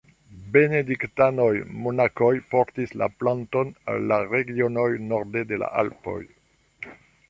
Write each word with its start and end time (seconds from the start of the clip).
Benediktanoj-monakoj 0.53 2.31
portis 2.55 2.97
la 3.03 3.11
planton 3.21 3.73
al 3.95 4.11
la 4.15 4.21
regionoj 4.35 4.91
norde 5.15 5.49
de 5.53 5.65
la 5.65 5.75
Alpoj. 5.85 6.21